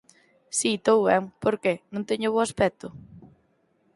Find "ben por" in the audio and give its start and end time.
1.09-1.55